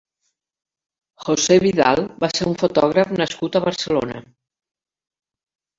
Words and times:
José 1.25 1.57
Vidal 1.65 2.01
va 2.25 2.31
ser 2.37 2.49
un 2.53 2.59
fotògraf 2.65 3.15
nascut 3.23 3.61
a 3.61 3.65
Barcelona. 3.71 4.27